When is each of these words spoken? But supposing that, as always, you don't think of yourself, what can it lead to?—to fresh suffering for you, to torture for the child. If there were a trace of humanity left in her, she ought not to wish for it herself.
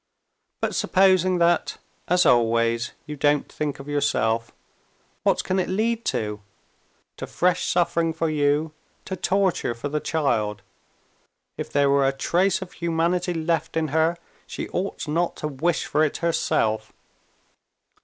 But 0.61 0.73
supposing 0.73 1.37
that, 1.37 1.77
as 2.07 2.25
always, 2.25 2.93
you 3.05 3.15
don't 3.15 3.47
think 3.51 3.77
of 3.79 3.87
yourself, 3.87 4.51
what 5.21 5.43
can 5.43 5.59
it 5.59 5.69
lead 5.69 6.05
to?—to 6.05 7.27
fresh 7.27 7.65
suffering 7.65 8.11
for 8.11 8.27
you, 8.27 8.71
to 9.05 9.15
torture 9.15 9.75
for 9.75 9.89
the 9.89 9.99
child. 9.99 10.63
If 11.55 11.71
there 11.71 11.87
were 11.91 12.07
a 12.07 12.11
trace 12.13 12.63
of 12.63 12.71
humanity 12.73 13.35
left 13.35 13.77
in 13.77 13.89
her, 13.89 14.17
she 14.47 14.67
ought 14.69 15.07
not 15.07 15.35
to 15.35 15.47
wish 15.47 15.85
for 15.85 16.03
it 16.03 16.17
herself. 16.17 16.91